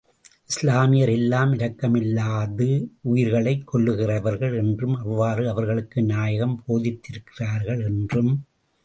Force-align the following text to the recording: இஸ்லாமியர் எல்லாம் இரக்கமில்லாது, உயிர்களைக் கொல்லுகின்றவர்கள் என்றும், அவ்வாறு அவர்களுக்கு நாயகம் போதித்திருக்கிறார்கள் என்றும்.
இஸ்லாமியர் 0.45 1.09
எல்லாம் 1.09 1.53
இரக்கமில்லாது, 1.53 2.87
உயிர்களைக் 3.01 3.75
கொல்லுகின்றவர்கள் 3.75 4.57
என்றும், 4.57 4.95
அவ்வாறு 4.95 5.49
அவர்களுக்கு 5.49 6.03
நாயகம் 6.03 6.63
போதித்திருக்கிறார்கள் 6.67 7.83
என்றும். 7.83 8.45